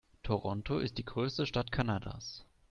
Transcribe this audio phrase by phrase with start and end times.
[0.23, 2.43] Toronto ist die größte Stadt Kanadas.